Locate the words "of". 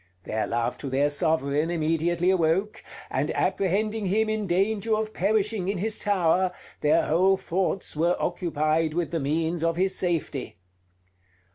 4.95-5.13, 9.63-9.75